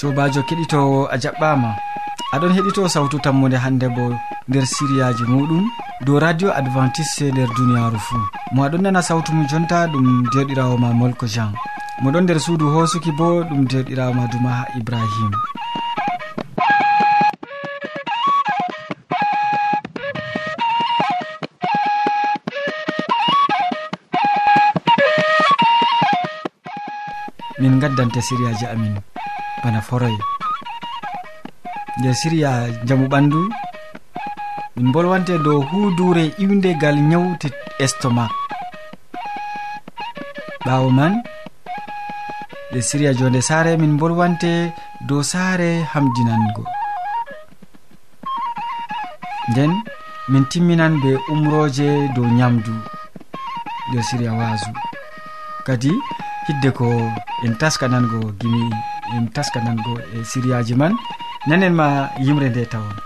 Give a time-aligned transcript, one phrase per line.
[0.00, 1.70] sobajo keɗitowo a jaɓɓama.
[2.34, 4.04] Aɗon heɗito sawtu tammude hande bo
[4.48, 5.64] nder siriyaji muɗum
[6.04, 8.22] dow radio adventiste e nder duniyaru fuu
[8.54, 11.52] mo aɗon nana sawtu mum jonta ɗum derɗirawo ma molko jean.
[12.02, 15.38] Moɗon nder suudu hosuki bo ɗum derɗirawo ma duma ibrahima
[27.60, 28.94] min gaddante siriyaji amin.
[29.62, 30.16] bana foroy.
[31.98, 32.50] Nde siriya
[32.84, 33.40] jamu ɓandu
[34.76, 37.48] min bolwante dow hudure iwdegal nyawti
[37.84, 38.32] estomac.
[40.64, 41.14] Ɓawo man
[42.70, 44.52] nde siriya jonde saare min bolwante
[45.08, 46.64] dow saare hamdinango.
[49.50, 49.72] Nden
[50.28, 52.74] min timminan be umroje dow nyamdu
[53.88, 54.70] nder siriya wasu
[55.66, 55.92] kadi
[56.46, 56.86] hidde ko
[57.44, 58.95] en taskanango gimi.
[59.14, 60.94] en taskanango e siriyaji man.
[61.46, 63.05] Nanen ma yimre nde tawon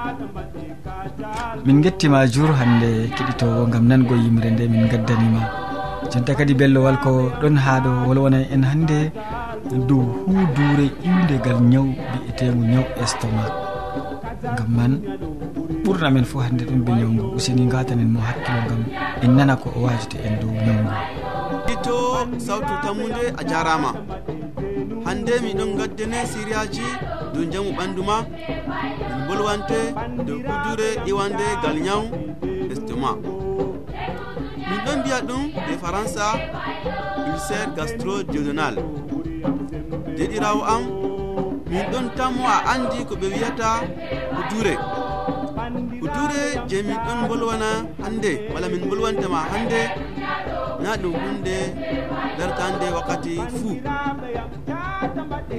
[1.65, 5.41] min gettima jour hande keɗitowo gam nango yimre nde min gaddanima.
[6.11, 7.11] Jonta kadi bellowal ko
[7.41, 8.99] ɗon ha ɗo wolwona en hande
[9.87, 13.53] dow hudure iwdegal ñaw mbi'etegu ñaw estomac.
[14.57, 14.93] Gam man
[15.83, 18.81] ɓurna men fo hande ɗon be ñawgu useni gatanen mo hakkilo gam
[19.23, 20.91] en nana ko o wajute en dow ñawgu
[21.83, 21.97] to
[22.37, 23.91] sawtu tammude a jarama.
[25.31, 26.83] hande miɗon gaddane siriyaji
[27.33, 29.79] dow jamu ɓanduma min bolwante
[30.27, 32.05] dow kudure iwande gal nyawu
[32.71, 33.11] estoma.
[34.69, 36.25] Min ɗon mbiya ɗum de faransa
[37.27, 38.75] ulcére gastro diodonal
[40.17, 40.83] deɗirawo am
[41.69, 43.69] min ɗon tammo a andi ko ɓe wiyata
[44.35, 44.75] kudure
[46.01, 47.69] kudure je min ɗon bolwana
[48.03, 49.81] hande wala min bolwantama hande
[50.83, 51.57] na ɗum hunde
[52.37, 53.75] bertande wakkati fuu.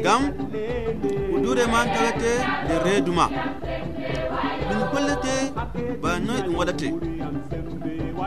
[0.01, 0.23] Ngam
[1.35, 2.33] udure man tawete
[2.65, 3.27] nder reedu ma.
[4.69, 5.35] Ɗum hollete
[6.03, 6.89] bana noy ɗum waɗate.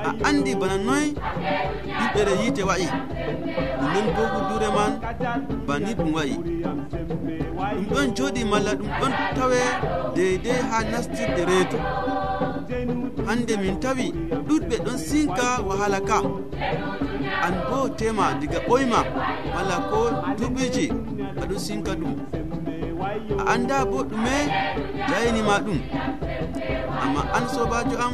[0.07, 1.05] A andi bana noy
[1.97, 2.87] ɗiɓɓere yiite wa'i.
[3.79, 4.91] Ɗumnon bo hudure man
[5.67, 6.35] bani ɗum wayi
[7.75, 9.59] ɗum ɗon jooɗi malla ɗum ɗon tawe
[10.15, 11.77] deydey ha nastirde reedu.
[13.27, 14.11] hande min tawi
[14.47, 16.17] ɗuɗɓe ɗon sinka wahala ka.
[17.45, 18.99] An bo tema diga ɓoyma
[19.55, 19.99] wala ko
[20.39, 20.85] duɓiji
[21.41, 22.13] aɗon sinka ɗum.
[23.39, 24.35] A anda bo ɗume
[25.09, 25.79] jaynima ɗum.
[27.03, 28.13] Amma an sobajo am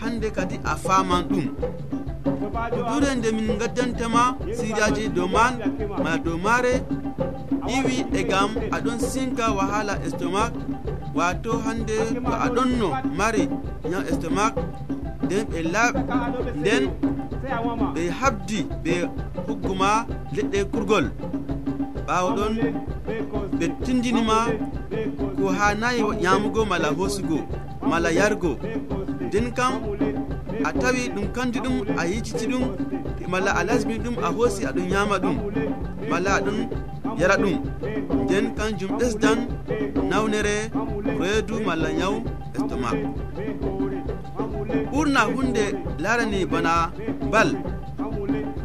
[0.00, 1.46] hande kadi a faman ɗum.
[2.88, 5.52] Dure nde min gaddantama siriyaji dow man
[5.88, 6.82] mala dow mare
[7.68, 10.52] iwi e gam aɗon sinka wahala estomac
[11.20, 12.88] wato hande to aɗonno
[13.18, 13.42] mari
[13.90, 14.54] ñaw estomac
[15.24, 15.94] nden ɓe laaɓ
[16.60, 16.84] nden
[17.94, 18.92] ɓe habdi ɓe
[19.46, 19.88] hugguma
[20.36, 21.06] leɗɗe kurgol.
[22.06, 22.54] Ɓawo ɗon
[23.58, 24.36] ɓe tindinima
[25.38, 27.38] ko ha nayi ñamugo mala hosugo
[27.90, 28.52] mala yargo.
[29.26, 29.72] Nden kam
[30.68, 32.64] a tawi ɗum kanju ɗum a yiciti ɗum
[33.32, 35.36] mala a lasmi ɗum a hoosi aɗum ñama ɗum
[36.10, 36.58] mala aɗum
[37.20, 37.54] yara ɗum.
[38.24, 39.38] Nden kanjum ɓesdan
[40.10, 40.56] nawnere
[41.20, 42.18] reedu malla nyawu
[42.56, 42.96] estomac.
[44.92, 45.64] Ɓurna hunde
[46.02, 46.72] larani bana
[47.32, 47.50] bal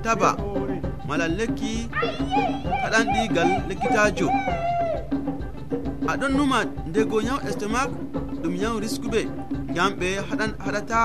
[0.04, 0.30] taba
[1.08, 1.90] mala lekki
[2.84, 4.28] haɗanɗigal lekkitajo.
[6.12, 7.90] Aɗon numa ndego nyawu estomac
[8.42, 9.22] ɗum nyawu riskuɓe
[9.72, 10.08] ngam ɓe
[10.64, 11.00] haɗata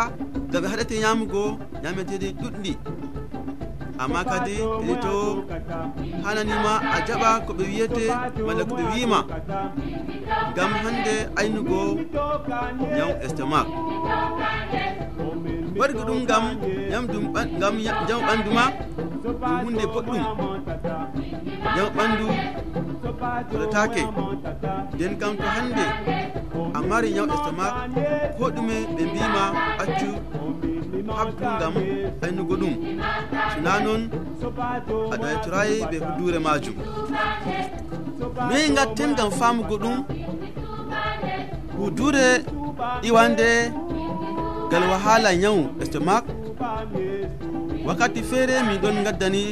[0.52, 1.42] gaɓe haɗate nyamugo
[1.82, 2.72] nyametede ɗuɗɗi.
[4.02, 5.14] amma kadi ene to
[6.24, 8.04] hananima a jaɓa ko ɓe wiyete
[8.46, 9.18] walla ko ɓe wima
[10.56, 11.80] gam hande aynugo
[12.96, 13.66] ñaw estomac.
[15.78, 16.44] Waɗgo ɗum gam
[17.60, 17.74] gam
[18.08, 18.64] jamu ɓandu ma
[19.22, 20.22] ɗum hunde boɗɗum.
[21.76, 22.26] Jamu ɓandu
[23.52, 24.02] waɗatake
[24.94, 25.84] nden kam to hande
[26.76, 27.72] a mari ñaw estomac
[28.38, 29.42] ko ɗume ɓe mbima
[29.82, 30.08] accu
[31.18, 31.74] habdudam
[32.22, 32.74] aynugo ɗum.
[33.54, 34.02] Sina noon
[35.12, 36.74] aɗa torayi ɓe huddure majum.
[38.48, 39.96] Noyi gatten gam famugo ɗum.
[41.78, 42.26] Huddure
[43.02, 43.72] iwande
[44.70, 46.24] gal wahala nyawu estomac.
[47.86, 49.44] Wakkati feere min ɗon gaddani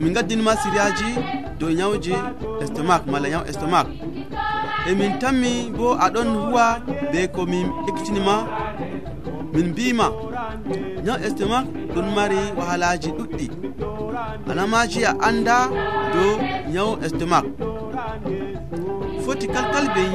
[0.00, 1.10] min gaddinima siriyaji
[1.58, 2.14] dow nyawuji
[2.62, 3.86] estomac malla nyawu estomac.
[4.88, 6.66] E min tanmi bo aɗon huwa
[7.12, 8.34] be komin ekkitinima
[9.54, 10.06] min mbima.
[11.04, 11.64] Ñaw estomac
[11.94, 13.46] ɗum mari wahalaji ɗuɗɗi.
[14.50, 15.56] Alamaji a anda
[16.12, 16.32] dow
[16.74, 17.44] ñaw estomac
[19.24, 20.10] foti kalkal ɓey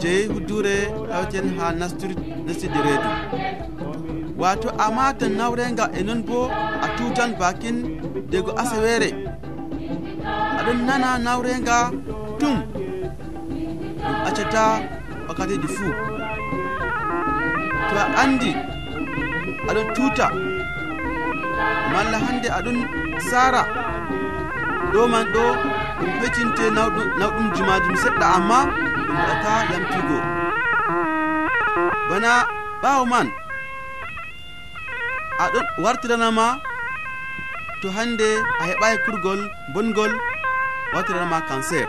[0.00, 0.76] je huddure
[1.10, 1.66] tawten ha
[2.46, 3.10] nastide reedu
[4.40, 6.38] wato a matan nawrenga e non bo
[6.84, 7.76] a tutan bakin
[8.30, 9.10] dego asawere
[10.58, 11.78] aɗon nana nawrenga
[12.40, 12.56] tum.
[14.00, 14.64] Ɗum accata
[15.28, 15.92] wakkatiji fuu
[17.88, 18.52] to a andi
[19.68, 20.26] aɗon tuta.
[21.92, 22.78] Malla hande aɗon
[23.30, 23.62] sara
[24.92, 25.44] ɗo man ɗo
[25.98, 26.64] ɗum pecinte
[27.18, 28.58] nawɗum jumajum seɗɗa amma
[29.06, 30.18] ɗum waɗata yamtugo.
[32.08, 32.30] Bana
[32.82, 33.26] ɓawo man
[35.44, 36.46] aɗon wartiranama
[37.80, 38.28] to hande
[38.60, 39.40] a heɓai kurgol
[39.72, 40.12] bongol
[40.94, 41.86] wartiranama cancer.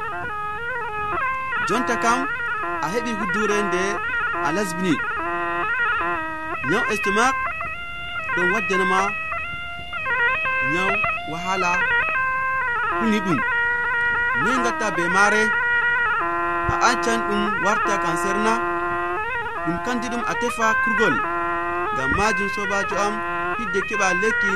[1.68, 2.19] Jonta kam
[2.86, 3.83] a heɓi huddure nde
[4.45, 4.95] a lasbini.
[6.69, 7.36] Non estomac
[8.36, 9.00] ɗum waddanama
[10.74, 10.90] ñaw
[11.32, 11.72] wahala
[13.00, 13.40] huni ɗum.
[14.44, 15.42] Noy gatta be mare
[16.74, 18.54] a accan ɗum warta cancer na
[19.66, 21.16] ɗum kandi ɗum a tefa kurgol.
[21.94, 23.14] Ngam majum sobajo am
[23.58, 24.52] hidde keɓa lekki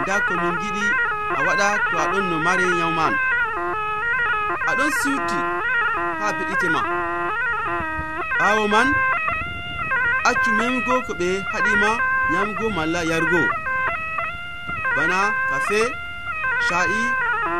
[0.00, 0.84] nda komin giɗi
[1.36, 3.14] a waɗa to aɗon no mari nyaw man.
[4.70, 5.38] Aɗon siwti
[6.20, 6.80] ha beɗite ma.
[8.38, 8.88] Ɓawo man
[10.28, 13.42] accu memgo ko ɓe haɗima nyamgo malla yarugo.
[14.96, 15.18] Bana
[15.50, 15.80] kafe
[16.68, 17.02] sha'i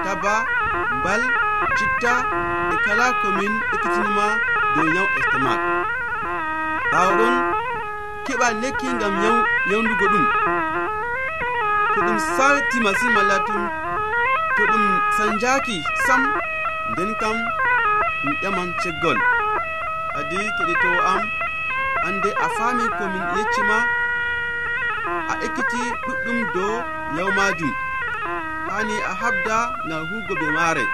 [0.04, 0.34] taba
[1.00, 1.22] mbal
[1.78, 2.12] citta
[2.74, 4.26] e kala komin ekkitinima
[4.76, 5.60] dow nyawu estomak
[6.92, 7.34] ɓawo ɗon
[8.26, 9.14] keɓa lekki gam
[9.70, 10.24] yawdugo ɗum.
[11.94, 13.62] To ɗum sarti masin malla tum
[14.56, 14.84] to ɗum
[15.16, 15.76] sanjaki
[16.06, 16.22] sam
[16.90, 17.36] nden kam
[18.22, 19.18] ɗum ƴaman ceggol
[20.18, 21.22] adi keɗitowo am
[22.04, 23.78] hande a fami komin yeccima
[25.32, 26.74] a ekkiti ɗuɗɗum dow
[27.16, 27.72] law majum
[28.70, 30.84] hani a habda ngam hugo be maare.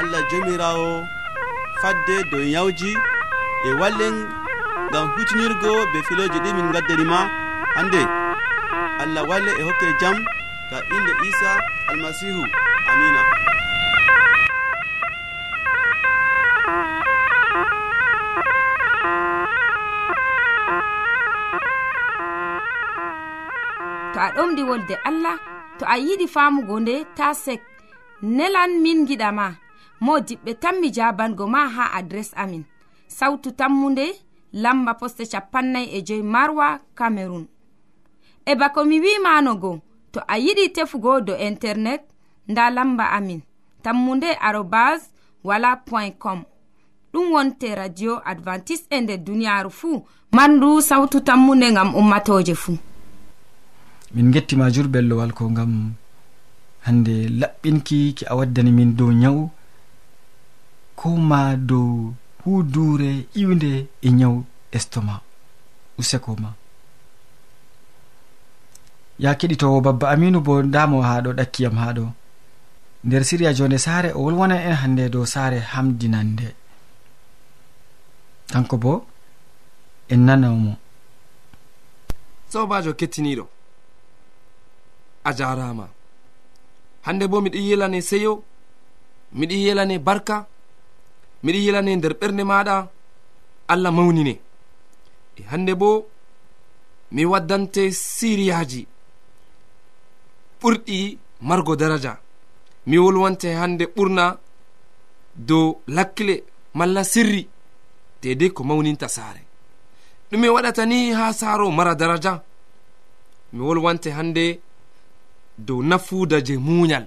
[0.00, 1.06] Allah jomirawo
[1.82, 2.92] fadde dow yawji
[3.68, 4.16] e wallen
[4.90, 7.18] ngam hutinirgo be filoji ɗi min gaddanima
[7.76, 8.02] hande
[9.02, 10.16] allah walle e hokke jam
[10.70, 11.50] ga inde isa
[11.90, 12.42] almasihu
[12.92, 13.22] amina
[24.16, 25.36] to a ɗomɗi wolde allah
[25.78, 27.60] to a yiɗi famugo nde ta sek.
[28.22, 29.46] Nelan min giɗama
[30.00, 32.64] mo diɓɓe tan mi jabango ma ha adres amin.
[33.08, 34.06] Sautu tammunde
[34.52, 37.46] lamba poste capannay e joyi marwa camerun
[38.46, 39.80] e bako mi wimanogo
[40.12, 42.02] to a yiɗi tefugo do internet
[42.48, 43.40] nda lamba amin.
[43.82, 45.10] Tammunde arobas
[45.44, 46.44] wala point com.
[47.12, 50.04] Ɗum wonte radio advantice e nder duniyaru fuu.
[50.32, 52.78] Mandu sawtu tammunde ngam ummatoje fuu.
[54.14, 55.72] min gettima jur bellowal ko gam
[56.86, 59.42] hande laɓɓinki ki a waddani min dow nyawu
[60.98, 63.72] ko ma dow hudure iwde
[64.06, 64.38] e nyawu
[64.76, 65.14] estoma
[65.98, 66.50] useko ma
[69.18, 72.06] ya keɗitowo babba aminu bo damo haɗo ɗakkiyam haɗo
[73.04, 76.48] nder siriya jonde saare o wolwona en hande dow saare hamdinande
[78.52, 78.92] kanko bo
[80.12, 80.72] en nanamo
[82.52, 83.44] sobajo kettiniɗo
[85.28, 85.86] a jarama.
[87.06, 88.32] Hande bo miɗo yelane seyo
[89.38, 90.36] miɗo yelane barka
[91.44, 92.76] miɗo yelane nder ɓernde maɗa
[93.72, 94.34] allah mawnine.
[95.38, 95.88] E hande bo
[97.14, 98.82] mi waddante siriyaji
[100.60, 101.18] ɓurɗi
[101.48, 102.12] margo daraja.
[102.86, 104.24] Mi wolwante hande ɓurna
[105.48, 105.66] dow
[105.96, 106.34] lakkile
[106.78, 107.42] malla sirri
[108.22, 109.42] dedei ko mawninta saare.
[110.30, 112.42] Ɗume waɗata ni ha saaro mara daraja.
[113.52, 114.44] Mi wolwante hande
[115.58, 117.06] dow nafuuda je muuyal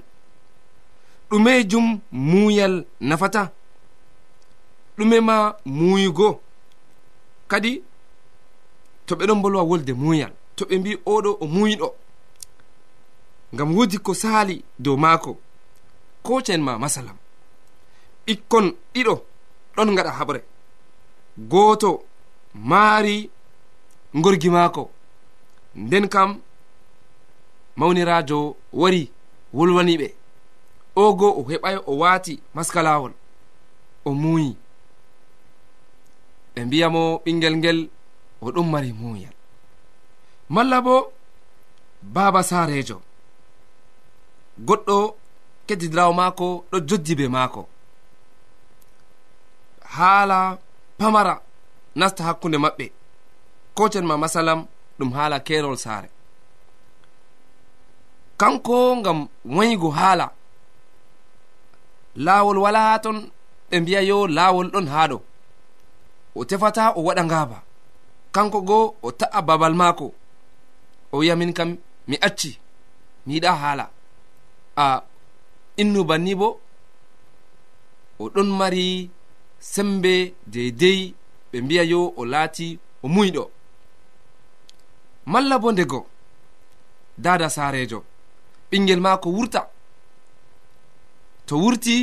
[1.30, 3.52] ɗumejum muuyal nafata.
[4.98, 6.42] Ɗume ma muuyugo
[7.48, 7.84] kadi
[9.06, 11.88] to ɓe ɗon bolwa wolde muuyal to ɓe mbi oɗo o muuyɗo
[13.54, 15.38] ngam woodi ko saali dow maako
[16.24, 17.18] kocen ma masalam.
[18.26, 19.14] Ɓikkon ɗiɗo
[19.76, 20.40] ɗon gaɗa haɓre.
[21.38, 22.04] Gooto
[22.54, 23.30] maari
[24.14, 24.90] gorgi maako.
[25.76, 26.40] Nden kam
[27.80, 28.40] mawniraajo
[28.82, 29.02] wari
[29.58, 30.08] wolwaniɓe
[31.02, 33.14] o go o heɓay o waati maskalawol
[34.08, 34.52] o muuyi.
[36.54, 37.80] Ɓe mbiya mo ɓingel ngel
[38.42, 39.36] o ɗum mari muuyal
[40.54, 40.96] malla bo
[42.14, 42.98] baaba saarejo
[44.68, 44.98] goɗɗo
[45.68, 47.62] keddidirawo maako ɗo joddi be maako.
[49.96, 50.40] Haala
[50.98, 51.36] pamara
[52.00, 52.86] nasta hakkunde maɓɓe.
[53.78, 54.60] Kocen ma masalam
[54.98, 56.10] ɗum haala kerol saare.
[58.40, 60.28] kanko ngam woygo haala.
[62.26, 63.18] Laawol wala ha ton
[63.70, 65.18] ɓe mbiya yo laawol ɗon haa ɗo.
[66.38, 67.58] O tefata o waɗa ngaaba.
[68.36, 70.08] Kanko goo o ta'a babal maako.
[71.14, 71.70] O wiya min kam
[72.10, 72.52] mi acci
[73.26, 73.86] mi yiɗa haala.
[74.84, 75.04] A
[75.82, 76.50] innu banni bo
[78.20, 78.86] o ɗon mari
[79.72, 80.14] sembe
[80.54, 81.00] deydey
[81.52, 82.68] ɓe mbiya yo o laati
[83.04, 83.44] o muyɗo.
[85.32, 86.00] Malla bo ndego
[87.24, 88.00] dada saarejo
[88.72, 89.62] ɓingel maako wurta.
[91.48, 91.96] To wurti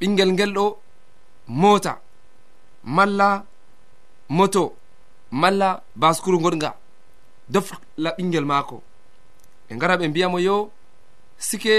[0.00, 0.66] ɓingel ngel ɗo
[1.60, 1.92] mota
[2.96, 3.28] malla
[4.36, 4.62] moto
[5.40, 5.68] malla
[6.00, 6.70] baskuru goɗga
[7.52, 8.76] dofla ɓingel maako.
[9.68, 10.56] Ɓe ngara ɓe mbiyamo yo
[11.46, 11.74] sike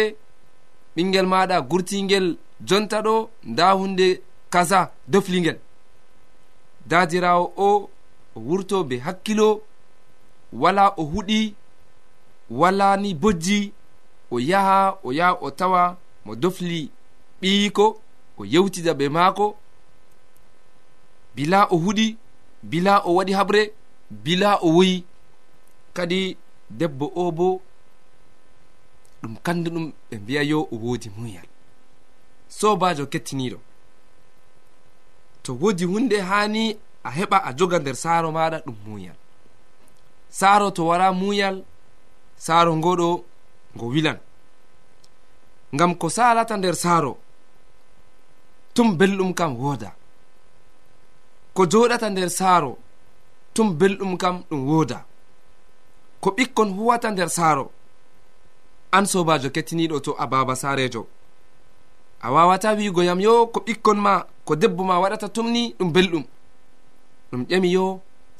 [0.96, 2.26] ɓingel maɗa gurtingel
[2.68, 4.08] jonta ɗo nda hunde
[4.54, 4.80] kaza
[5.12, 5.58] doflingel.
[6.90, 7.90] Dadirawo o
[8.36, 9.48] o wurto be hakkilo
[10.54, 11.54] wala o huɗi
[12.50, 13.74] wala ni bojji
[14.36, 16.90] o yaha o yaha o tawa mo dofli
[17.42, 17.86] ɓiyiko
[18.40, 19.56] o yewtida be maako.
[21.36, 22.08] Bila o huɗi
[22.64, 23.62] bila o waɗi haɓre
[24.24, 25.04] bila o woyi.
[25.96, 26.38] Kadi
[26.70, 27.62] debbo o bo
[29.22, 31.48] ɗum kandu ɗum ɓe mbiya yo o woodi muyal
[32.58, 33.58] sobajo kettiniɗo
[35.44, 36.64] to woodi hunde hani
[37.04, 39.16] a heɓa a joga nder saaro maɗa ɗum muyal
[40.40, 41.56] saaro to wala muyal
[42.46, 43.08] saaro ngoɗo
[43.76, 44.18] ngo wilan.
[45.76, 47.14] ngam ko salata nder saaro
[48.76, 49.90] tum belɗum kam wooda.
[51.56, 52.72] Ko joɗata nder saaro
[53.56, 55.00] tum belɗum kam ɗum wooda.
[56.22, 57.66] Ko ɓikkon huwata nder saaro
[58.96, 61.02] an sobajo kettiniɗo to a baba sarejo
[62.26, 64.14] a wawata wigo yam yo ko ɓikkon ma
[64.46, 66.24] ko debbo ma waɗata tumni ɗum belɗum.
[67.32, 67.86] Ɗum ƴemi yo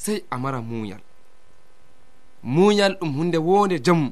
[0.04, 1.02] sey a mara muuyal.
[2.54, 4.08] Muuyal ɗum hunde wonde jamu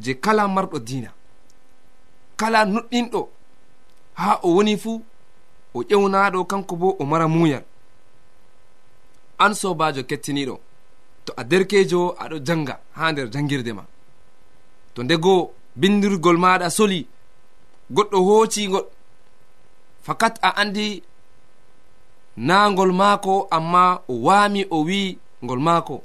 [0.00, 1.10] je kala marɗo dina
[2.36, 3.20] kala nuɗɗinɗo.
[4.14, 5.02] Ha o woni fuu
[5.74, 7.64] o ƴewnaɗo kanko bo o mara muyal
[9.38, 10.54] an sobajo kettiniɗo
[11.24, 13.84] to a derkejo aɗo janga ha nder jangirde ma.
[14.94, 17.06] To ndego bindirgol maɗa soli
[17.94, 18.86] goɗɗo hoocigol
[20.06, 21.02] fakat a andi
[22.36, 25.96] na ngol maako amma o waami o wi'i ngol maako.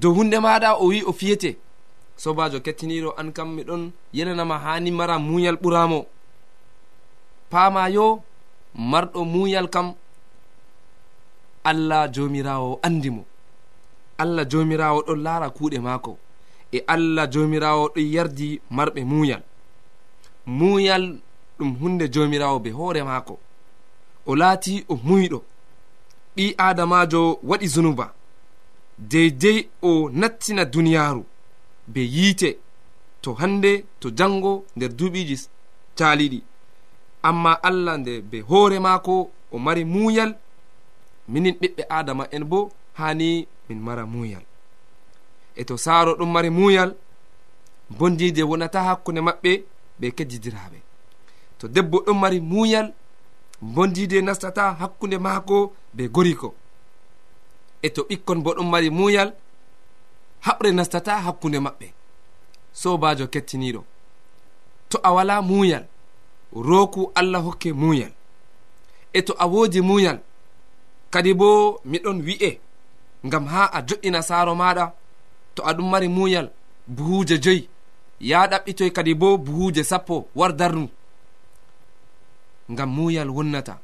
[0.00, 1.50] Dow hunde maɗa o wi o fiyete.
[2.22, 3.82] sobajo kettiniɗo an kam miɗon
[4.12, 6.06] yenanama hani mara muyal ɓuramo.
[7.50, 8.22] Pama yo
[8.90, 9.94] marɗo muyal kam
[11.64, 13.22] allah jomirawo andi mo.
[14.18, 16.18] Allah jomirawo ɗon laara kuuɗe maako.
[16.72, 19.42] E allah jomirawo ɗon yardi marɓe muyal
[20.46, 21.04] muyal
[21.58, 23.38] ɗum hunde jomirawo be hoore maako.
[24.26, 25.38] O laati o muyɗo.
[26.36, 28.12] Ɓi adamajo waɗi zunuba.
[28.98, 31.24] Deydey o nattina duniyaaru.
[31.92, 32.50] be yiite
[33.22, 35.36] to hande to jango nder duuɓiji
[35.98, 36.40] caaliɗi
[37.28, 40.30] amma allah nde be hoore maako o mari muuyal
[41.32, 42.58] minin ɓiɓɓe adama en bo
[42.98, 44.42] hani min mara muuyal.
[45.56, 46.90] E to saaro ɗum mari muuyal
[47.98, 49.50] bondide wonata hakkunde maɓɓe
[50.00, 50.78] ɓe kejjidiraɓe
[51.58, 52.88] to debbo ɗon mari muuyal
[53.74, 56.48] bondide nastata hakkunde maako be goriko.
[57.82, 59.32] E to ɓikkon bo ɗon mari muuyal
[60.46, 61.86] haɓre nastata hakkunde maɓɓe.
[62.80, 63.80] Sobajo kettiniɗo.
[64.90, 65.84] To a wala muyal
[66.52, 68.12] roku allah hokke muyal
[69.12, 70.18] e to a woodi muyal
[71.10, 72.50] kadi bo miɗon wi'e
[73.26, 74.84] ngam ha a jo'ina saaro maɗa
[75.54, 76.46] to aɗum mari muyal
[76.86, 77.68] buhuuje joyi.
[78.20, 80.88] Ya ɗaɓɓitoy kadi bo buhuuje sappo war darnu
[82.72, 83.74] ngam muyal wonnata.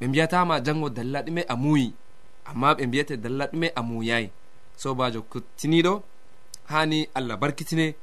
[0.00, 1.92] Ɓe mbiyatama jango dalla ɗume a muuyi
[2.44, 4.30] amma ɓe mbiyete dalla ɗume a muuyayi
[4.76, 6.02] sobajo kettiniɗo
[6.72, 7.94] hani allah barkitine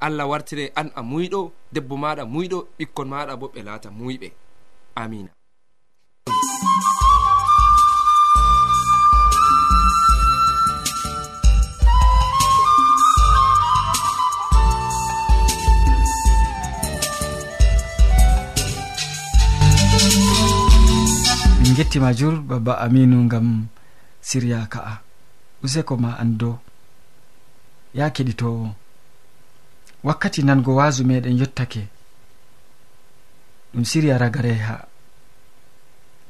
[0.00, 1.40] allah wartire an a muyɗo
[1.72, 4.28] debbo maɗa muyɗo ɓikkon maɗa bo ɓe laata muyɓe.
[4.94, 5.30] Amina
[21.62, 23.66] min gettima jur baba aminu gam
[24.22, 25.07] siriya ka'a.
[25.64, 26.56] useko ma an dow
[27.94, 28.68] ya keɗitowo
[30.06, 31.82] wakkati nango waasu meɗen yottake.
[33.74, 34.76] Ɗum siriya ragare ha.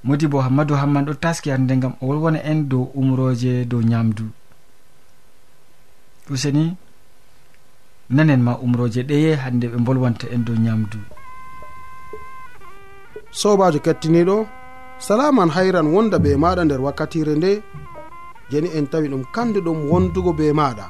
[0.05, 4.25] Modi bo hammadou hamman ɗo taski hande gam o wolwona en dow umroje dow nyamdu
[6.31, 6.77] useni
[8.11, 10.99] nanen ma umroje ɗeye hande ɓe bolwanta en dow nyamdu
[13.41, 14.37] sobajo kettiniɗo
[15.07, 17.51] salaman hayran wonda be maɗa nder wakkatire nde
[18.51, 20.87] jeni en tawi ɗum kandu ɗum wondugo be maɗa.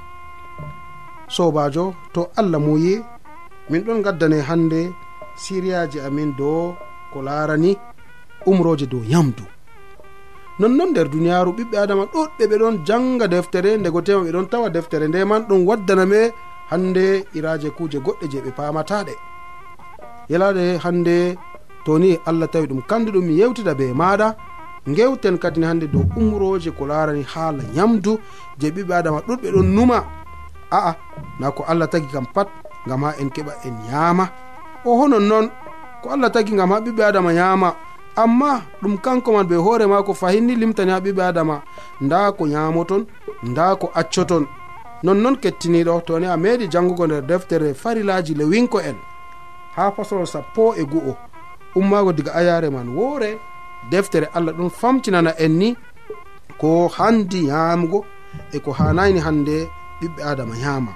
[1.29, 1.85] Sobajo
[2.15, 2.95] to allah muyi
[3.71, 4.81] min ɗon gaddane hande
[5.43, 6.75] siriyaji amin dow
[7.13, 7.77] ko larani
[8.51, 9.45] umroje dow yamdu
[10.61, 14.69] nonnon nder duniyaru ɓiɓɓe adama ɗuɗɓe ɓe ɗon janga deftere ndego tema ɓe ɗon tawa
[14.75, 16.21] deftere nde man ɗum waddanaɓe
[16.71, 17.05] hande
[17.39, 19.15] iraje kuje goɗɗe je ɓe pamataɗe.
[20.31, 21.17] Yalade hande
[21.85, 24.29] toni allah tawi ɗum kandu ɗum mi yewtida be maɗa
[24.95, 28.19] gewten kadine hannde dow umroje ko larani haala yamdu
[28.59, 30.05] je ɓiɓɓe adama ɗuɗɓe ɗon numa.
[30.71, 30.95] A'a
[31.41, 32.49] na ko allah tagi kam pat
[32.87, 34.29] gam ha en keɓa en yaama
[34.85, 35.51] o honon noon
[36.03, 37.75] ko allah tagi gam ha ɓiɓɓe adama yaama
[38.17, 41.63] amma ɗum kanko man be hoore ma ko fahinni limtani ha ɓiɓɓe adama.
[42.01, 43.07] Nda ko yamoton
[43.43, 44.47] nda ko accoton.
[45.03, 48.97] Nonnoon kettiniɗo toni a meeɗi jangugo nder deftere farilaji lewinko en.
[49.77, 51.17] Ha faslol sappo e gu'o.
[51.77, 53.39] Ummago diga ayare man woore.
[53.91, 55.77] deftere allah ɗum famtinana en ni
[56.61, 58.05] ko handi yamugo
[58.53, 59.57] e ko hanani hande
[60.01, 60.93] ɓiɓɓe adama yama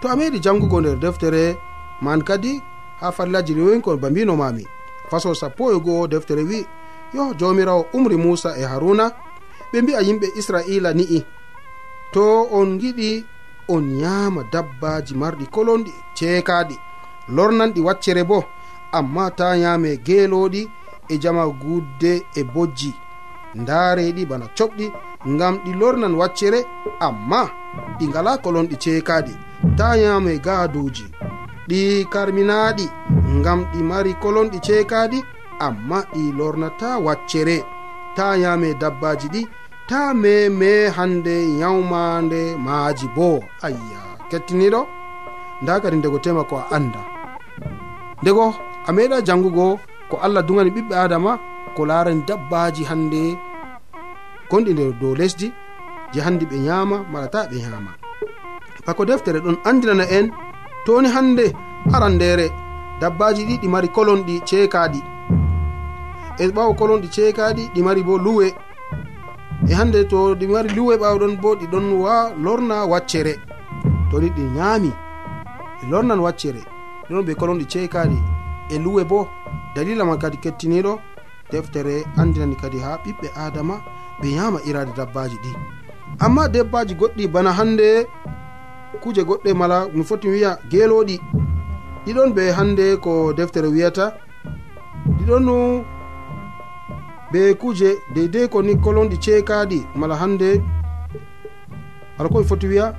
[0.00, 1.56] to a meɗi jangugo nder deftere
[2.04, 2.52] man kadi
[3.00, 4.64] ha fallaji rewenkon ba mbinomami
[5.10, 6.66] faso sappo e goho deftere wi
[7.14, 9.04] yo jomirawo umri musa e haruna
[9.72, 11.20] ɓe mbi'a yimɓe israila ni'i.
[12.12, 12.24] To
[12.58, 13.24] on giɗi
[13.68, 16.76] on yama dabbaji marɗi kolonɗi ceekaɗi
[17.36, 18.38] lornanɗi waccere bo
[18.98, 20.62] amma ta yame geeloɗi
[21.12, 22.92] e jama gudde e bojji.
[23.60, 24.86] Ndaareɗi bana coɓɗi
[25.32, 26.60] ngam ɗi lornan waccere
[27.06, 27.40] amma
[27.98, 29.34] ɗi ngala kolonɗi ceekaɗi
[29.78, 31.04] ta yama e gaaduuji
[31.68, 31.80] ɗi
[32.12, 32.86] karminaɗi
[33.38, 35.18] ngam ɗi mari kolonɗi ceekaɗi
[35.66, 37.58] amma ɗi lornata waccere.
[38.16, 39.42] Ta yame dabbaji ɗi
[39.88, 43.28] ta meme hande yawmande maaji bo.
[43.66, 44.80] Ayya kettiniɗo
[45.62, 47.00] nda kadi ndego tema ko a anda
[48.22, 48.44] ndego
[48.88, 49.78] a meeɗa jangugo
[50.12, 51.32] ko allah dugani ɓiɓɓe adama
[51.76, 53.20] ko larani dabbaji hande
[54.50, 55.48] gonɗi e nder dow lesdi
[56.12, 57.90] je handi ɓe nyama marata ɓe nyama
[58.86, 60.26] bako deftere ɗon andinana en
[60.84, 61.44] toni hande
[61.94, 62.46] arandere
[63.00, 65.00] dabbaji ɗi e ɗi mari kolonɗi ceekaɗi
[66.42, 68.46] e ɓawo kolonɗi ceekaɗi ɗi mari bo luwe.
[69.70, 73.34] E hande to ɗi mari luwe ɓawɗon bo ɗi ɗon wa lorna waccere.
[74.10, 74.90] Toni ɗi ñaami
[75.80, 76.60] ɗi lornan waccere.
[77.08, 78.18] Ɗon ɓe kolonɗi ceekaɗi
[78.70, 79.28] e luwe bo
[79.74, 80.98] dalila man kadi kettiniɗo
[81.52, 83.74] deftere andinani kadi ha ɓiɓɓe adama
[84.20, 85.50] ɓe yama irade dabbaji ɗi.
[86.24, 88.06] Amma dabbaji goɗɗi bana hande
[89.02, 91.16] kuje goɗɗe mala mi foti wiya geloɗi
[92.04, 94.06] ɗiɗon ɓe hande ko deftere wiyata.
[95.18, 95.84] Ɗiɗon nu
[97.32, 100.48] be kuje deidei ko ni kolonɗi ceekaɗi mala hande
[102.18, 102.94] mala ko mi foti wiya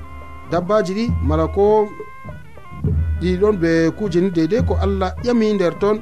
[0.52, 1.88] dabbaji ɗi mala ko
[3.22, 5.98] ɗiɗon ɓe kuje ni deidei ko allah ƴami nder ton.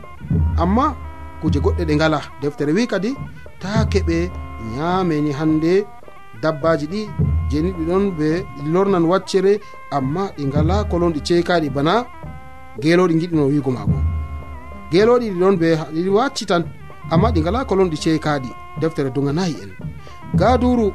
[0.64, 0.86] amma
[1.42, 3.12] kuje goɗɗe ɗe ngala deftere wi kadi
[3.62, 4.18] ta keɓe
[4.76, 5.74] ñameni hande
[6.42, 7.02] dabbaji ɗi
[7.50, 8.30] jeni ɗi ɗon ɓe
[8.74, 9.54] lornan waccere
[9.98, 11.94] amma ɗi ngala kolon ɗi ceekaɗi bana
[12.82, 13.98] geloɗi giɗino wigo mago.
[14.92, 16.64] Geloɗi ɗi ɗon ɓe ɗi wacci tan
[17.14, 18.50] amma ɗi ngala kolon ɗi ceekaɗi
[18.82, 19.72] deftere duganayi en.
[20.40, 20.88] Gaduru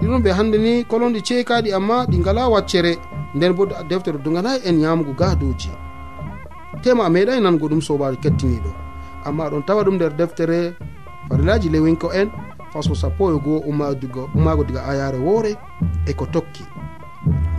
[0.00, 2.92] ɗiɗon ɓe hande ni kolon ɗi ceekaɗi amma ɗi ngala waccere
[3.34, 5.70] nden bo deftere duganayi en ñamugo gaduji
[6.82, 8.70] tema a meeɗai e nango ɗum sobajo kettiniɗo.
[9.24, 10.58] Amma ɗon tawa ɗum nder deftere
[11.28, 12.28] farilaji lewinko en
[12.72, 13.58] faso sappo e goho
[14.34, 15.56] ummago diga ayare woore
[16.06, 16.64] e ko tokki.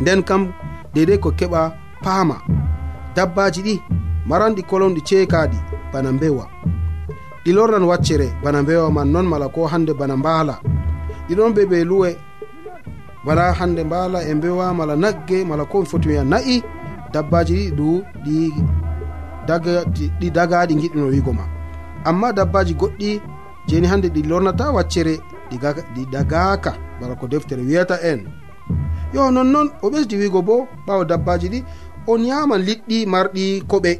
[0.01, 0.51] Nden kam
[0.93, 1.62] deidei ko keɓa
[2.03, 2.36] paama
[3.15, 3.75] dabbaji ɗi
[4.29, 5.57] maranɗi kolonɗi ceekaɗi
[5.93, 6.45] bana mbewa
[7.45, 10.55] ɗi lorran waccere bana mbewa man noon mala ko hande bana mbaala.
[11.29, 12.17] Ɗiɗon be ɓe luwe
[13.25, 16.63] bana hande mbaala e mbewa mala nagge mala ko mi foti wiya na'i
[17.13, 18.38] dabbaji ɗi du ɗi
[19.47, 21.43] ɗi daga ɗi giɗɗino wigo ma.
[22.06, 23.21] Amma dabbaji goɗɗi
[23.67, 28.27] jeni hande ɗi lornata waccere ɗi dagaka bala ko deftere wiyata en.
[29.13, 31.60] Yo nonnon o ɓesdi wigo bo ɓawo dabbaji ɗi
[32.08, 33.91] on yaman liɗɗi marɗi koɓe.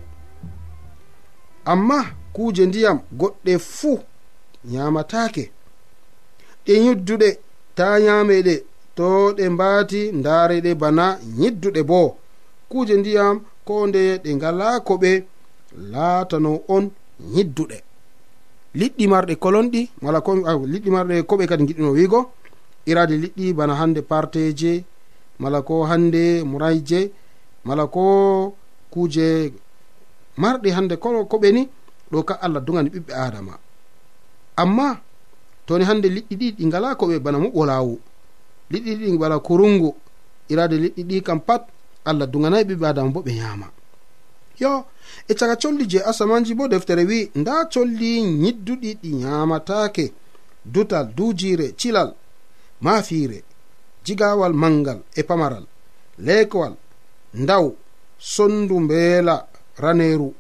[1.66, 1.98] Amma
[2.34, 4.00] kuje ndiyam goɗɗe fuu
[4.74, 5.52] yamatake
[6.66, 7.30] ɗe yidduɗe
[7.76, 8.64] ta yameɗe
[8.96, 11.06] to ɗe mbaati ndareɗe bana
[11.40, 12.18] yidduɗe bo.
[12.70, 15.12] Kuje ndiyam ko nde ɗe ngala koɓe.
[15.92, 16.90] laatano on
[17.36, 17.78] yidduɗe
[18.80, 20.20] liɗɗi marɗe kolonɗi wala
[20.74, 22.20] liɗɗi marɗe koɓe kadi giɗino wiigo
[22.86, 24.84] irade liɗɗi bana hande parteje
[25.40, 27.12] mala ko hande murayje
[27.66, 28.04] mala ko
[28.92, 29.54] kuuje
[30.38, 30.96] marɗi hande
[31.32, 31.70] koɓe ni
[32.12, 33.54] ɗo ka allah dugani ɓiɓɓe adama.
[34.56, 35.02] Amma
[35.66, 38.00] toni hande liɗɗi ɗi ɗi ngala koɓe bana muɓo lawu
[38.72, 39.96] liɗɗi ɗi bala kurungu
[40.50, 41.68] irade liɗɗi ɗi kam pat
[42.06, 43.68] allah duganayi ɓiɓɓe adama bo ɓe yama
[44.60, 44.86] yo
[45.28, 48.12] e caka colli je asamanji bo deftere wi nda colli
[48.44, 50.14] yidduɗi ɗi yamatake
[50.66, 52.14] dutal dujire cilal
[52.82, 53.44] mafire
[54.06, 55.66] jigawal mangal e pamaral
[56.26, 56.74] leekwal
[57.34, 57.66] ndaw
[58.18, 59.48] sondu mbeela
[59.78, 60.34] raneru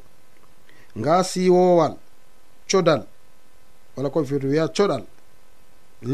[0.97, 1.95] nga siwowal
[2.69, 3.03] codal
[3.95, 5.03] wala ko firtu wiya coɗal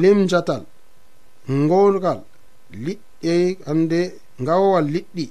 [0.02, 0.63] limjatal
[1.50, 2.19] ngogal
[2.86, 3.34] liɗɗe
[3.67, 4.02] hande
[4.41, 5.26] ngawowal liɗɗi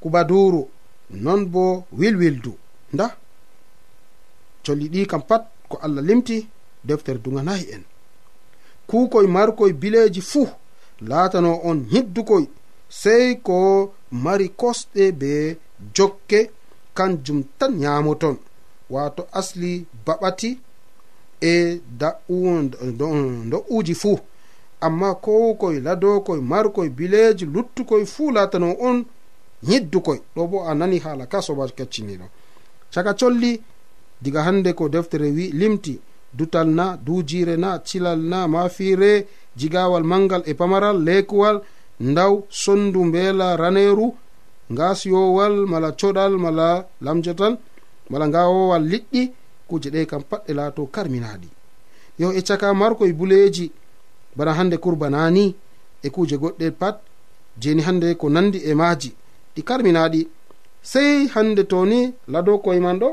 [0.00, 0.62] kubaduru
[1.10, 2.52] non bo wilwildu.
[2.92, 3.16] Nda
[4.66, 6.46] colli ɗi kam pat ko allah limti
[6.84, 7.82] deftere duganayi en.
[8.86, 10.48] Kukoye markoye bileji fuu
[11.00, 12.46] latano on hiddukoye
[12.88, 15.56] sey ko mari kosɗe be
[15.94, 16.50] jokke
[16.94, 18.36] kanjum tan nyamoton
[18.90, 20.58] wato asli baɓati
[21.40, 21.80] e
[23.50, 24.18] do'uji fuu.
[24.80, 29.04] Amma kow koye ladokoye markoye bileeji luttukoye fuu latano on
[29.62, 32.26] yiddukoy ɗo bo a nani hala ka sobajo kecciniɗo
[32.92, 33.60] caka colli
[34.20, 36.00] diga hande ko deftere wi limti
[36.32, 41.62] dutal na dujire na cilal na mafire jigawal mangal e pamaral lekuwal
[42.00, 44.14] ndaw sondu mbela raneru
[44.72, 47.56] ngasiyowal mala coɗal mala lamjotal
[48.10, 49.32] mala ngawowal liɗɗi
[49.68, 51.48] kuje ɗe kam patɗe laato karminaɗi
[52.18, 53.72] yo e caka markoye buleji
[54.36, 55.54] bana hande kurbanani
[56.02, 57.00] e kuje goɗɗe pat
[57.58, 59.14] jeni hande ko nandi e maji
[59.56, 60.20] ɗi karminaɗi.
[60.82, 63.08] Sey hande toni lado koye man ɗo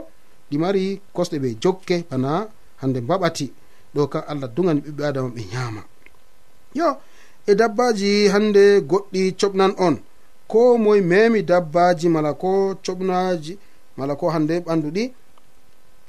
[0.50, 2.32] ɗi mari kosɗe ɓe jokke bana
[2.82, 3.46] hande mbaɓati.
[3.96, 5.82] Ɗo ka allah dugani ɓiɓɓe adama ɓe nyama.
[6.80, 6.88] Yo
[7.48, 9.96] e dabbaji hande goɗɗi coɓnan on
[10.52, 12.50] ko moye memi dabbaji mala ko
[12.86, 13.58] coɓnaji
[13.98, 15.04] mala ko hande ɓanduɗi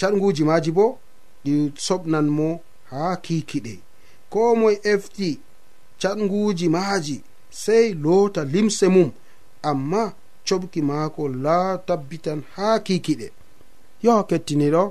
[0.00, 0.98] caɗguji maji bo
[1.44, 1.54] ɗi
[1.86, 2.48] soɓnan mo
[2.90, 3.74] ha kikiɗe.
[4.32, 5.28] Ko moye efti
[6.00, 7.16] caɗguji maji
[7.50, 9.10] sey loota limse mum
[9.62, 10.12] amma
[10.46, 13.26] coɓki maako laa tabbitan haa kikiɗe
[14.04, 14.82] yo kettiniɗo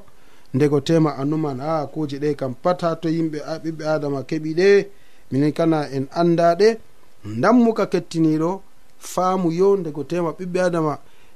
[0.56, 4.70] ndego tema anuman a kuje ɗe kam pat ha to yimɓe ɓiɓɓe adama keɓi ɗe
[5.32, 6.68] minen kana en andaɗe
[7.42, 8.52] dammuka kettiniɗo
[9.12, 10.94] faamu yo ndego tema ɓiɓɓe adama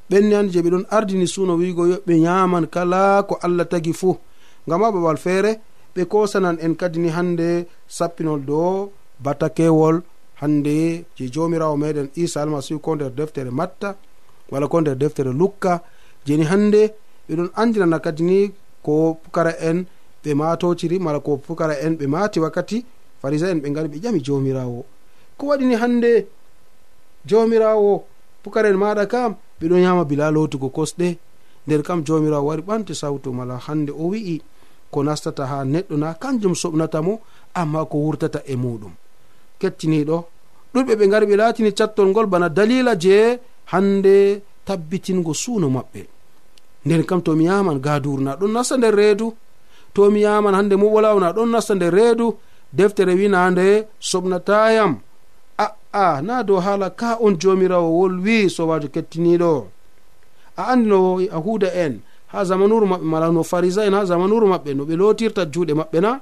[0.10, 4.16] ɓenni hande je ɓe ɗon ardini suno wiigo ɓe yaman kala ko allah tagi fuu.
[4.68, 5.52] Ngam a babal feere
[5.96, 7.50] ɓe kosanan en kadi ni hande
[7.88, 8.92] sappinol dow
[9.24, 9.96] batakewol
[10.42, 13.90] hande je jomirawo meɗen isa almasihu ko nder deftere matta.
[14.52, 15.82] wala ko nder deftere lukka
[16.26, 16.94] jeni hande
[17.30, 18.52] ɓeɗon andinana kadi ni
[18.84, 19.86] ko pukara en
[20.24, 22.86] ɓe matociri mala ko pukara en ɓe mati wakkati
[23.22, 24.86] farisa en ɓe gari ɓe ƴami jomirawo.
[25.38, 26.28] Ko waɗini hande
[27.26, 28.04] jomirawo
[28.44, 31.18] pukara en maɗa kam ɓeɗon yama bila lotugo kosɗe.
[31.68, 34.42] Nder kam jomirawo wari ɓamti sawtu mala hande o wi'i
[34.92, 37.20] ko nastata ha neɗɗo na kanjum soɓnatamo
[37.54, 38.94] amma ko wurtata e muɗum
[39.60, 40.18] kettiniɗo
[40.74, 43.40] ɗuɗɓe ɓe gari ɓe latini cattol ngol bana dalila je
[43.72, 46.02] hande tabbitingo suuno maɓɓe.
[46.86, 49.28] Nden kam tomi yaman gaduruna ɗon nasta nder reedu.
[49.94, 52.28] Tomi yaman hande muɓolawna ɗon nasta nder reedu.
[52.78, 54.94] Deftere winande soɓnatayam
[55.58, 59.68] a'a na dow haala ka on jomirawo wolwi sobajo kettiniɗo
[60.58, 61.94] a andino yahuda en
[62.28, 66.00] ha zamanuru maɓɓe mala no farisa en ha zamanuru maɓɓe no ɓe lotirta juuɗe maɓɓe
[66.02, 66.20] na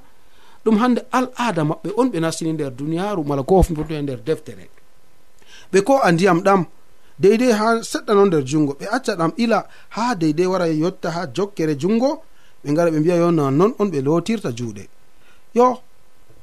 [0.64, 4.20] ɗum hande al ada maɓɓe on ɓe nastini nder duniyaru mala ko hofnoto e nder
[4.24, 4.68] deftere.
[5.72, 6.64] Ɓe ko a ndiyam ɗam
[7.18, 8.72] deydey ha seɗɗa noon nder jungo.
[8.80, 12.22] Ɓe acca ɗam ila ha deydey wara yotta ha jokkere jungo.
[12.64, 14.88] Ɓe gara ɓe mbiya yo non on ɓe lotirta juuɗe.
[15.54, 15.78] Yo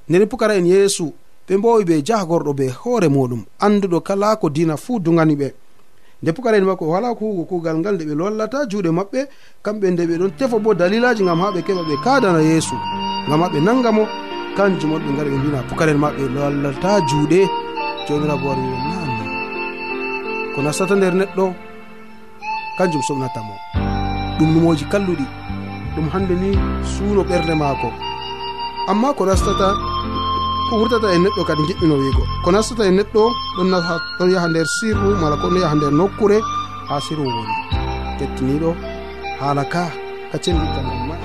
[0.09, 1.13] nder pukara en yeesu
[1.47, 3.43] ɓe mbowi ɓe jahgorɗo be hoore muɗum.
[3.59, 5.53] Anduɗo kala ko dina fuu dugani ɓe.
[6.23, 9.27] Nde pukara en makko wala kuugo kuugal ngal nde ɓe lollata juuɗe maɓɓe
[9.61, 12.75] kamɓe nde ɓe ɗon tefa bo dalilaji gam ha ɓe keɓa ɓe kadana yeesu.
[13.29, 14.03] Gam ha ɓe nanga mo
[14.57, 17.39] kanjum on ɓe gari ɓe mbina pukara en maɓɓe lollata juuɗe.
[18.07, 19.02] Jonirago wari na
[20.55, 21.45] ko nastata nder neɗɗo
[22.77, 23.53] kanjum somnatamo
[24.37, 25.25] ɗum numoji kalluɗi
[25.95, 26.49] ɗum hande ni
[26.93, 27.89] suuno ɓerde maako.
[28.89, 29.67] Amma ko nastata
[30.69, 32.23] ko wurtata e neɗɗo kadi jiɗɗino wiigo.
[32.43, 33.23] Ko nastata e neɗɗo
[33.57, 36.37] ɗon yaha nder sirru mala ko ɗon yaha nder nokkure
[36.89, 37.53] ha sirru woni.
[38.19, 38.69] Kettiniɗo
[39.39, 39.83] haala ka
[40.31, 41.15] ka cellitanam ma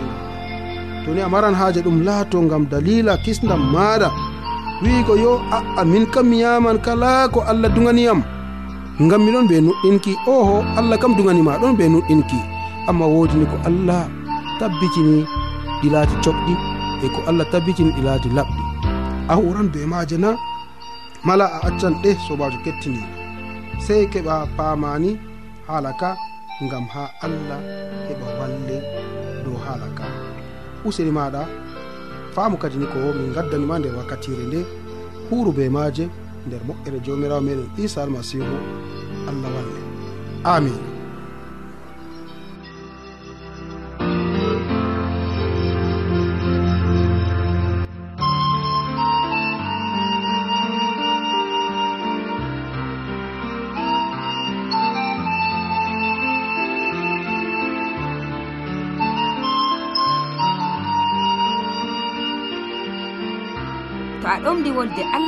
[1.05, 4.09] to ni a maran haaje ɗum laato ngam dalila kisdam maɗa
[4.83, 8.21] wiigo yo a'a min kam mi yaman kala ko allah duganiyam
[9.05, 10.13] ngam miɗon ɓe nuɗɗinki.
[10.35, 12.39] Oho allah kam duganima ɗon ɓe nuɗɗinki.
[12.89, 14.03] Amma wodini ko allah
[14.59, 15.17] tabbitini
[15.81, 16.53] ɗi laati coɓɗi
[17.05, 18.61] e ko allah tabbitini ɗi laati laɓɗi.
[19.29, 20.31] A huran be maje na
[21.27, 23.03] mala a accan ɗe sobajo kettini.
[23.87, 25.11] Sey keɓa paamani
[25.69, 26.11] haala ka
[26.65, 27.61] ngam ha allah
[28.09, 28.77] heɓa walle
[29.45, 30.05] dow haala ka.
[30.87, 31.43] Useni maɗa
[32.35, 34.61] faamu kadi ni ko min gaddanima nder wakkatire nde
[35.31, 36.05] huuru be maje
[36.47, 38.45] nder moƴƴere jawmirawo meɗen isa almasihu
[39.29, 39.81] allah walle.
[40.45, 40.79] Amin.
[64.21, 65.28] To a ɗomɗi wolde allah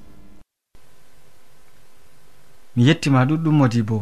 [2.75, 3.97] mi yettima ɗuɗɗum modi bo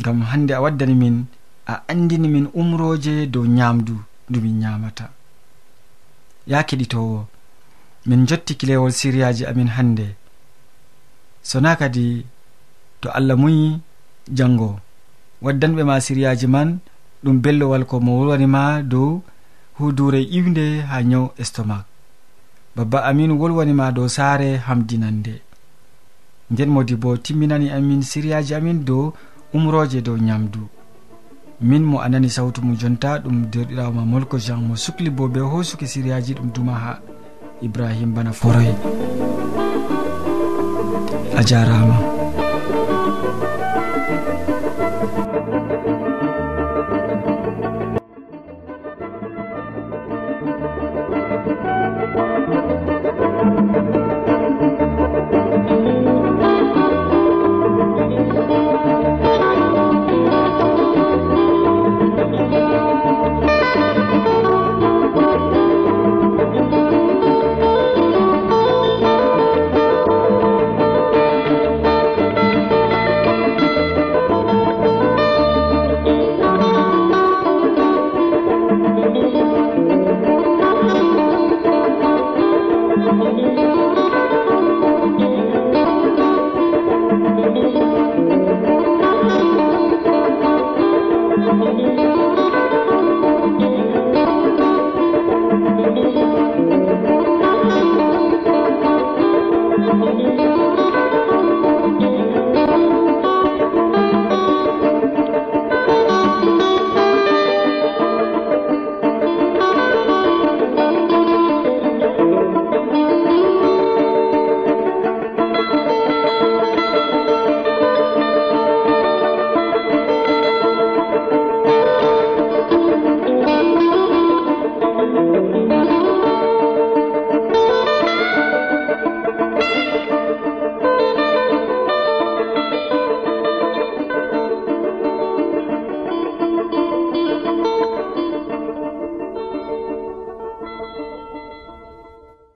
[0.00, 1.16] ngam hande a waddani min
[1.72, 3.96] a andini min umroje dow nyamdu
[4.28, 5.06] ndu min nyamata.
[6.50, 7.18] Ya keɗitowo
[8.08, 10.06] min jotti kilewol siriyaji amin hande.
[11.42, 12.06] Sona kadi
[13.00, 13.80] to allah muyi
[14.36, 14.70] jango
[15.44, 16.68] waddanɓe ma siriyaji man
[17.22, 18.62] ɗum bellowal ko mo wolwanima
[18.92, 19.10] dow
[19.78, 21.84] hudure iwde ha nyaw estomac.
[22.76, 25.34] Babba aminu wolwanima dow saare hamdinande
[26.50, 29.12] nden modi bo timminani amin siriyaji amin dow
[29.54, 30.60] umroje dow nyamdu.
[31.60, 35.86] Min mo anani sawtu mum jonta ɗum derɗirawo molko jean mo sukli bo be hosuki
[35.86, 37.00] siriyaji ɗum duma ha
[37.62, 38.70] ibrahim bana foroy
[41.36, 42.17] a jarama.